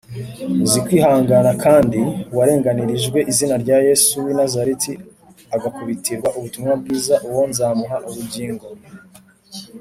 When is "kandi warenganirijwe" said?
1.63-3.17